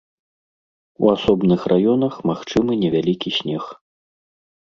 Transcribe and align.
У 1.03 1.09
асобных 1.15 1.61
раёнах 1.71 2.13
магчымы 2.29 2.79
невялікі 2.85 3.29
снег. 3.37 3.63